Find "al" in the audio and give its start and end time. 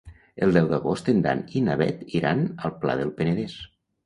2.65-2.75